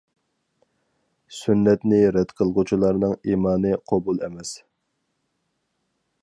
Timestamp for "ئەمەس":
4.29-4.57